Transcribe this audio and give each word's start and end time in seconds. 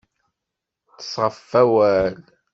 Iṭṭes 0.89 1.13
ɣef 1.23 1.37
wawal. 1.51 2.15